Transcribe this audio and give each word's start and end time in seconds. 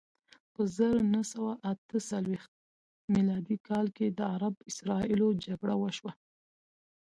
په 0.53 0.61
زر 0.75 0.95
نه 1.13 1.21
سوه 1.31 1.51
اته 1.71 1.97
څلویښت 2.09 2.51
میلادي 3.13 3.57
کال 3.67 3.85
کې 3.97 4.07
د 4.09 4.19
عرب 4.33 4.55
اسراییلو 4.69 5.27
جګړه 5.45 5.75
وشوه. 5.77 6.11